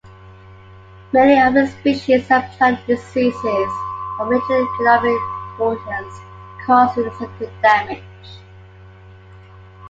[1.13, 3.35] Many of the species are plant diseases
[4.19, 6.19] of major economic importance,
[6.65, 8.29] causing significant damage.